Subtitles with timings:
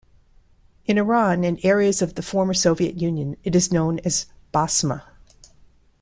[0.87, 5.03] In Iran and areas of the former Soviet Union it is known as basma.